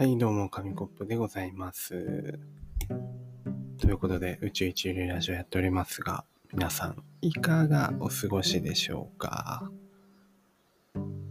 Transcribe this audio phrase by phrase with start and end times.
[0.00, 2.38] はい、どうも、紙コップでございます。
[3.78, 9.70] ということで、宇宙一流ラジオやっておりますが、皆さん、いかがお過ごしでしょうか？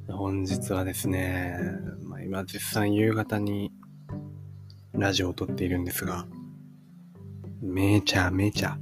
[0.08, 1.58] 本日はですね、
[2.04, 3.72] まあ、今絶賛夕方に
[4.92, 6.28] ラジオを撮っているんですが、
[7.64, 8.78] めちゃめちゃ、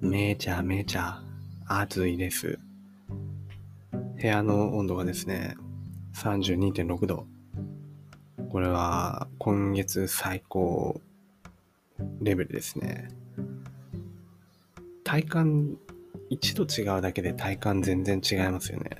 [0.00, 1.20] めちゃめちゃ
[1.66, 2.58] 暑いです。
[3.92, 5.54] 部屋の温度がですね、
[6.14, 7.26] 32.6度。
[8.50, 11.00] これは今月最高
[12.20, 13.08] レベルですね。
[15.04, 15.76] 体感、
[16.30, 18.90] 1度違うだけで体感全然違いますよね。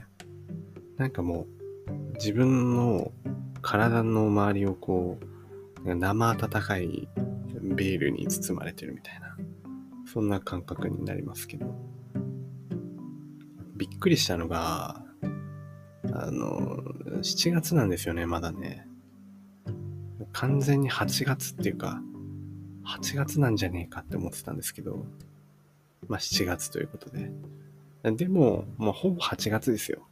[0.98, 1.46] なんかも
[1.88, 3.10] う自分の
[3.60, 5.18] 体の周りをこ
[5.84, 7.08] う生温かい
[7.62, 9.36] ビールに包まれてるみたいな
[10.12, 11.74] そんな感覚になりますけど
[13.76, 15.02] びっくりしたのが
[16.12, 16.82] あの
[17.22, 18.89] 7月なんですよねまだね
[20.32, 22.02] 完全に8月っていうか
[22.86, 25.04] 8月なんじゃねえかって思ってたんですけど
[26.08, 27.30] まあ7月ということで。
[28.02, 30.06] でももうほぼ8月ですよ。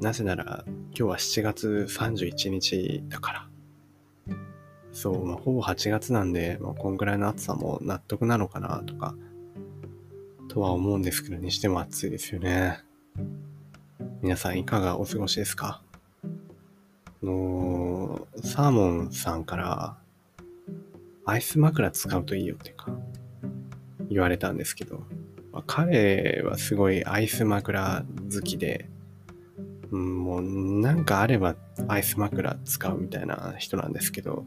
[0.00, 3.48] なぜなら今日は7月31日だから。
[4.92, 9.14] そう、まあ、ほぼ8月なんで、まあ、こんぐらいの暑さも納得なのかなとか、
[10.48, 12.82] とは思うんですけど、にしても暑いですよね。
[14.22, 15.82] 皆さんいかがお過ごしですか？
[18.42, 19.98] サーモンさんから、
[21.24, 22.96] アイス枕使うといいよっていうか、
[24.08, 25.04] 言われたんですけど、
[25.52, 28.88] まあ彼はすごいアイス枕好きで、
[29.90, 31.54] うんもうなんかあれば
[31.88, 34.44] アイス枕使うみたいな人なんですけど、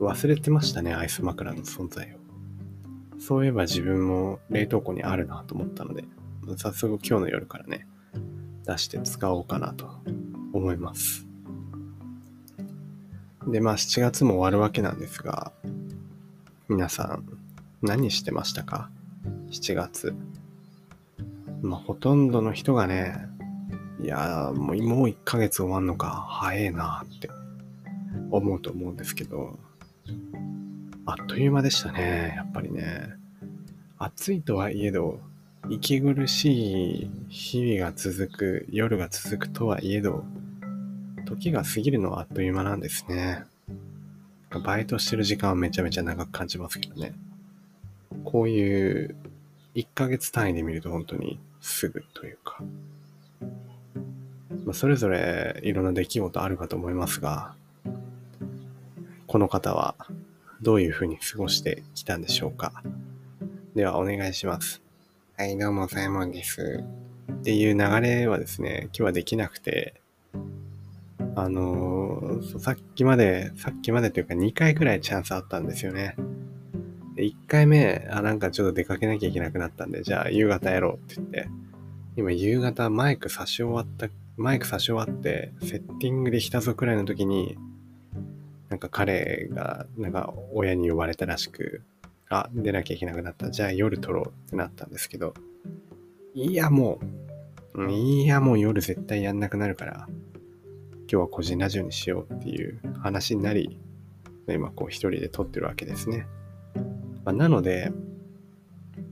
[0.00, 2.22] 忘れてましたね、アイス枕の存在を。
[3.20, 6.04] そういえば自分も冷凍庫にあるなと思ったので、
[6.56, 7.86] 早速今日の夜からね、
[8.66, 10.00] 出して使おうかなと
[10.52, 11.26] 思います。
[13.46, 15.52] で、まあ7月も終わるわけなんですが、
[16.68, 17.24] 皆さん
[17.82, 18.90] 何してましたか
[19.50, 20.14] ?7 月。
[21.62, 23.28] まあほとんどの人がね、
[24.00, 27.30] いやーもうもう1ヶ月終わんのか、早えなって
[28.30, 29.58] 思うと思うんですけど、
[31.06, 33.14] あっという間でしたね、やっぱりね。
[33.98, 35.20] 暑いとはいえど、
[35.68, 40.24] 息苦しい日々が続く、夜が続くとはいえど、
[41.32, 43.44] 時が過ぎるのはあっという間なんですね。
[44.64, 47.14] バイトしてる時間はめちゃめちゃ長く感じますけどね。
[48.24, 49.16] こういう
[49.74, 52.62] 1ヶ月単位で見ると本当にすぐというか、
[54.64, 57.54] まあ、それぞれいろんな出来事あるかと思いますが、
[59.26, 59.94] この方は
[60.60, 62.82] どういうふうに過ごしてきたんでしょうか
[63.74, 64.82] ではお願いします。
[65.38, 66.84] はい、どうも、サイモンです。
[67.32, 69.94] っていう流れはですね、今日はできなくて、
[71.34, 76.16] あのーさっきまで、さっきまでというか2回くらいチャンスあったんですよね。
[77.14, 81.48] で1回目、あ、なんかちょっと出かけなきゃいけなくなったんで、じゃあ夕方やろうって言って、
[82.16, 87.56] 今夕方マイク差し終わった、マイク差し終わって、セッティングできたぞくらいの時に、
[88.68, 91.82] なんか彼が、なんか親に呼ばれたらしく、
[92.28, 93.50] あ、出なきゃいけなくなった。
[93.50, 95.34] じゃあ夜撮ろうってなったんですけど、
[96.34, 96.98] いやも
[97.74, 100.08] う、いやもう夜絶対やんなくなるから、
[101.12, 103.78] 今日は個人ラジオにしようっていう話になり、
[104.48, 106.26] 今こう一人で撮ってるわけですね。
[107.26, 107.92] まあ、なので、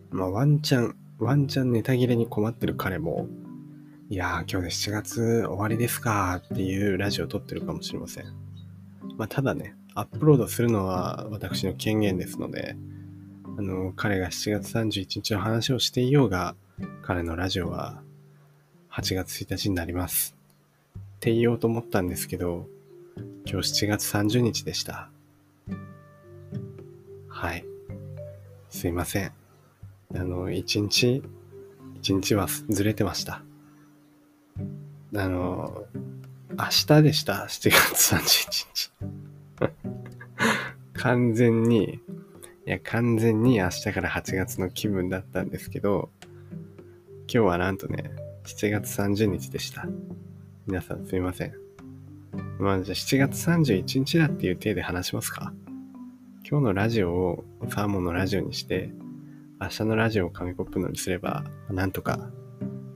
[0.08, 3.28] まあワンチャン、ワンチャンネタ切れに困ってる彼も、
[4.08, 8.24] いやー今日で7月終わりですかっていうラジオを撮ってるかもしれません。
[9.18, 12.76] まあ、ただね、アップロードするのは私の権限ですので、
[13.58, 16.56] あの、彼が7月31日の話をしていようが、
[17.02, 18.00] 彼のラジオは
[18.90, 20.39] 8月1日になります。
[21.20, 22.66] って言おうと思ったんですけど、
[23.44, 25.10] 今日7月30日でした。
[27.28, 27.66] はい。
[28.70, 29.32] すいません。
[30.14, 31.22] あの、1日、
[32.00, 33.42] 1日はずれてました。
[35.14, 35.84] あの、
[36.52, 38.92] 明日でした、7月31日。
[40.94, 42.00] 完全に、
[42.66, 46.08] いや、完全に明日から8月の気分だったんですけど、
[47.28, 48.10] 今日はなんとね、
[48.44, 49.86] 7月30日でした。
[50.70, 51.52] 皆さんすいません。
[52.60, 55.52] まあじゃあ7月31日だっていう体で話しますか？
[56.48, 58.92] 今日のラジオをサーモンのラジオにして、
[59.60, 62.30] 明日のラジオを紙コップのにすれば、なんとか、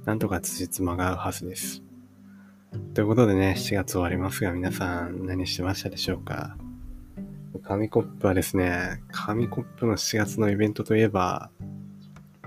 [0.05, 1.83] なんとか辻褄が合うはずです。
[2.95, 6.57] ということでね、7月終わりますが、皆さん何してましたでしょうか？
[7.65, 11.51] 紙コップはですね、紙コップの7月のイベントといえば、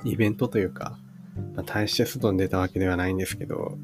[0.05, 0.97] イベントというか、
[1.53, 3.77] まあ、大して外に出たわけではないんですけど、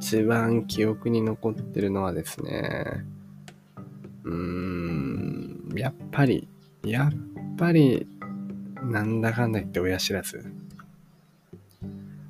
[0.00, 3.04] 一番記憶に残ってるのはですね、
[4.24, 6.48] うーん、やっぱり、
[6.84, 8.06] やっぱり、
[8.84, 10.52] なんだかんだ言って親知らず。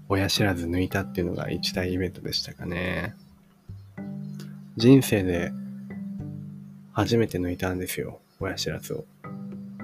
[0.08, 3.14] 親知らず抜いたっていうのが一大イベントでしたかね。
[4.76, 5.52] 人生で
[6.92, 8.20] 初めて抜いたんですよ。
[8.40, 9.04] 親知らずを。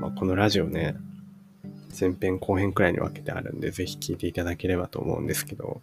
[0.00, 0.96] まあ、このラジオね、
[1.98, 5.82] 前編後編くらいに分けてあるんで、ぜひ聞いていただければと思うんですけど、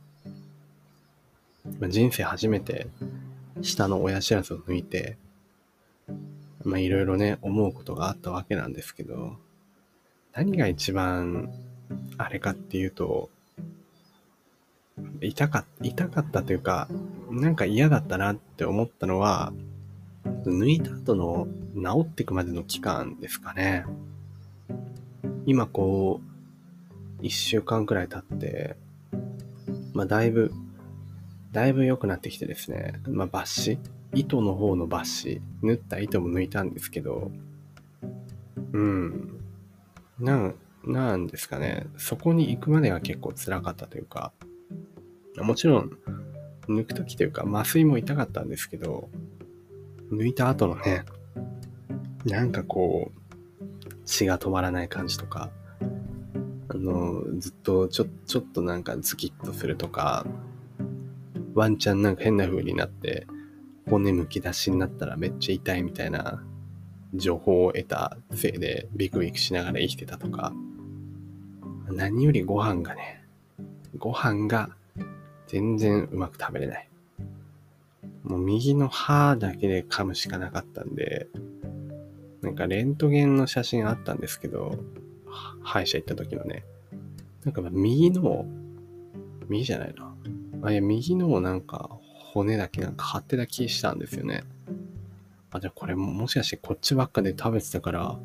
[1.65, 2.87] 人生初めて
[3.61, 5.17] 下の親知らずを抜いて、
[6.63, 9.37] まあいろいろね、思うことがあったわけなんですけど、
[10.33, 11.51] 何が一番
[12.17, 13.29] あれかっていうと、
[15.21, 16.87] 痛か痛かったというか、
[17.29, 19.53] なんか嫌だったなって思ったのは、
[20.45, 23.85] 抜いた後の治っていくまでの期間ですかね。
[25.45, 26.21] 今こ
[27.21, 28.75] う、一週間くらい経って、
[29.93, 30.51] まあだいぶ、
[31.51, 33.79] だいぶ良くなってきてですね、まあ抜歯。
[34.13, 37.31] 糸の方の抜歯、縫った糸も抜いたんですけど、
[38.73, 39.39] うん。
[40.19, 41.87] なん、なんですかね。
[41.97, 44.33] そこに行くまでが結構辛かったというか、
[45.37, 45.91] もちろん、
[46.67, 49.09] 抜くときというか、麻酔も痛かったんですけど、
[50.11, 51.05] 抜いた後のね、
[52.25, 53.21] なんかこう、
[54.05, 55.51] 血が止まらない感じとか、
[56.69, 60.25] あの、ずっとちょ、ちょっとなんかズキッとするとか、
[61.53, 63.27] ワンチャンなんか変な風になって、
[63.89, 66.43] 骨むき出しになったらめっちゃ痛いみたいな
[67.13, 70.53] 情報を得たせいでビクビクしながら生きてたとか、
[71.89, 73.23] 何よりご飯がね、
[73.97, 74.69] ご飯が
[75.47, 76.87] 全然うまく食べれない。
[78.23, 81.27] もう右の歯だけで噛むしかなかったんで、
[82.41, 84.79] なんかレントゲンの写真あったんですけど、
[85.61, 86.63] 歯医者行った時のね、
[87.43, 88.45] なんか右の、
[89.49, 90.10] 右じゃないな。
[90.63, 91.89] あ、いや、右のなんか
[92.33, 94.43] 骨だけなんか張ってた気したんですよね。
[95.51, 98.19] あ、じゃあこれももしかしてこっちばっかで食べてたから、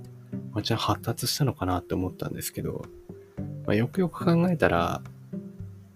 [0.55, 2.85] あ、じゃあ発達したのかなって思ったんですけど、
[3.67, 5.03] まあ、よくよく考えたら、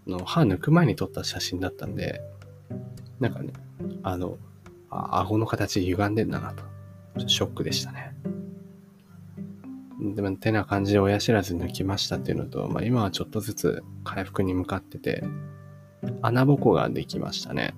[0.07, 2.21] の歯抜く前に撮った写真だったんで、
[3.21, 3.53] なんかね、
[4.03, 4.39] あの、
[4.91, 6.65] あ顎の形歪んでんだなと。
[7.29, 8.15] ショックでしたね。
[10.01, 15.23] でも、てな感じで親知らず抜きましたっていうのと、まあ今はちょっとずつ回復に向かってて、
[16.23, 17.75] 穴ぼこができましたね。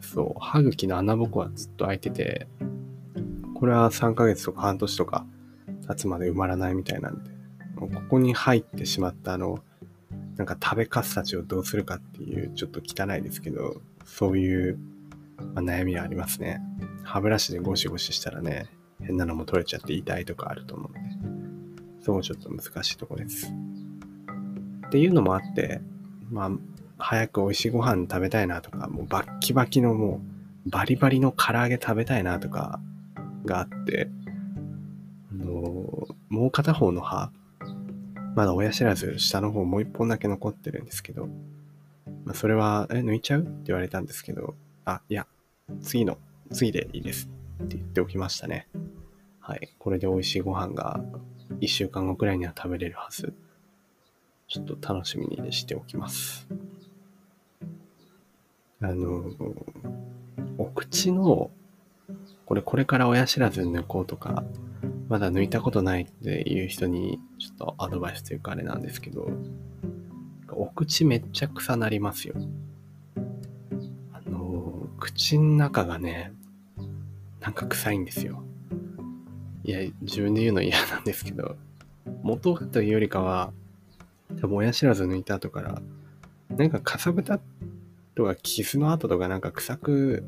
[0.00, 2.46] そう、歯茎の穴ぼこはずっと開いてて、
[3.54, 5.26] これは3ヶ月とか半年とか
[5.88, 7.30] 経つまで埋まらないみたいなんで、
[7.76, 9.58] もうここに入ってしまったあの、
[10.36, 14.78] なんか食べかすたちをどうするかっていう、ちょっと汚いですけど、そういう、
[15.54, 16.60] まあ、悩みはありますね。
[17.02, 18.66] 歯ブラシでゴシゴシしたらね、
[19.02, 21.00] 変なのも取れちゃって痛いとかあると思うんで、
[22.02, 23.52] そこちょっと難しいとこです。
[24.86, 25.80] っていうのもあって、
[26.30, 26.50] まあ、
[26.98, 30.20] 早く美味しいご飯食べたいなとか、もうバッキバキのも
[30.66, 32.80] うバリバリの唐揚げ食べたいなとか
[33.44, 34.10] があって、
[35.30, 37.30] あのもう片方の歯、
[38.34, 41.28] まだ親知らず下の方もう一本だけ残ってるんですけど、
[42.24, 43.42] まあ、それは、え、抜いちゃう？
[43.42, 44.54] って言われたんですけど、
[44.84, 45.26] あ、いや、
[45.80, 46.18] 次の、
[46.52, 47.28] 次でいいです
[47.62, 48.68] って言っておきましたね。
[49.40, 49.70] はい。
[49.78, 51.00] これで美味しいご飯が
[51.60, 53.32] 一週間後くらいには食べれるはず。
[54.46, 56.46] ちょっと楽しみにしておきます。
[58.80, 59.24] あの、
[60.56, 61.50] お口の、
[62.46, 64.44] これこれから親知らず抜こうとか、
[65.08, 69.30] まだ抜いたことないっていう人にちょっとアドバイスというかあれなんですけど、
[70.50, 72.36] お口めっちゃ臭なりますよ。
[74.12, 76.32] あの、口の中がね、
[77.40, 78.44] なんか臭いんですよ。
[79.64, 81.56] いや、自分で言うの嫌なんですけど、
[82.22, 83.52] 元というよりかは、
[84.40, 85.82] 多分親知らず抜いた後から、
[86.50, 87.40] なんかかさぶたっ
[88.18, 90.24] とか傷の跡とかなんか臭く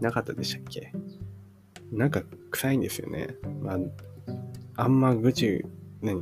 [0.00, 0.92] なかったでしたっけ？
[1.92, 3.28] なんか臭いんですよね。
[3.62, 3.78] まあ、
[4.74, 5.64] あんまぐち、
[6.02, 6.20] 何？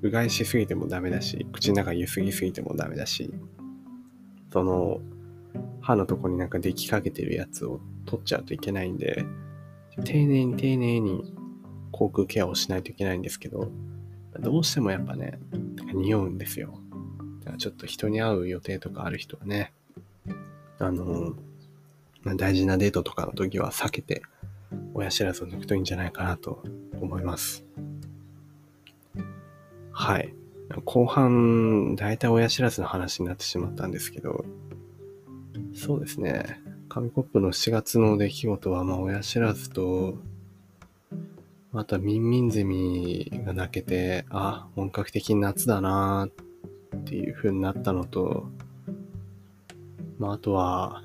[0.00, 3.34] うがいしすぎてもダメだし、口の中ゆすぎすぎてもダメだし、
[4.50, 5.00] その、
[5.82, 9.26] 歯のとこになんかできかけてるやつを取っちゃうといけないんで、
[10.04, 11.34] 丁寧に丁寧に
[11.92, 13.70] 口腔ケアをしないといけないんですけど、
[14.40, 15.38] どうしてもやっぱね、
[15.92, 16.80] 匂うんですよ。
[17.58, 19.72] ちょっと人に会う予定とかある人はね、
[20.78, 21.34] あの、
[22.36, 24.22] 大事なデートとかの時は避けて、
[24.94, 26.62] 親知らずを抜くといいんじゃないかなと
[27.00, 27.64] 思います。
[29.92, 30.34] はい。
[30.84, 34.44] 後半、だいたい親知らずの話になってしまったんですけど、
[35.74, 36.60] そうですね。
[36.88, 40.16] 紙コップの7月の出来事は、まあ、親知らずと、
[41.72, 46.43] あとはミンミンゼミが泣けて、あ、本格的に夏だなー
[47.04, 48.48] っていう風になったのと、
[50.18, 51.02] まあ、あとは、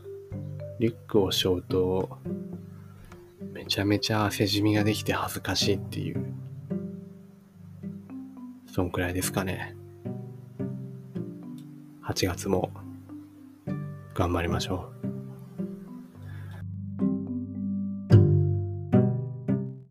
[0.79, 2.17] リュックを背負うと、
[3.51, 6.33] めちゃめちゃ汗じみができて恥ずかしいっていう、
[8.65, 9.75] そんくらいですかね。
[12.05, 12.71] 8月も
[14.13, 14.98] 頑張りましょう。